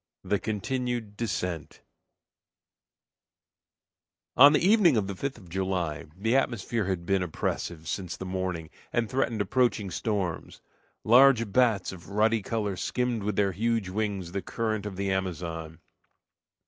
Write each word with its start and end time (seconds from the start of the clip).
THE 0.23 0.39
CONTINUED 0.39 1.15
DESCENT 1.15 1.83
On 4.35 4.51
the 4.51 4.59
evening 4.59 4.97
of 4.97 5.05
the 5.05 5.13
5th 5.13 5.37
of 5.37 5.47
July, 5.47 6.05
the 6.17 6.35
atmosphere 6.35 6.85
had 6.85 7.05
been 7.05 7.21
oppressive 7.21 7.87
since 7.87 8.17
the 8.17 8.25
morning 8.25 8.71
and 8.91 9.07
threatened 9.07 9.41
approaching 9.41 9.91
storms. 9.91 10.59
Large 11.03 11.51
bats 11.51 11.91
of 11.91 12.09
ruddy 12.09 12.41
color 12.41 12.75
skimmed 12.75 13.21
with 13.21 13.35
their 13.35 13.51
huge 13.51 13.89
wings 13.89 14.31
the 14.31 14.41
current 14.41 14.87
of 14.87 14.95
the 14.95 15.11
Amazon. 15.11 15.77